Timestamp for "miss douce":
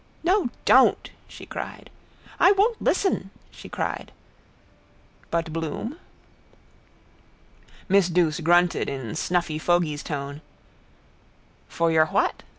7.87-8.39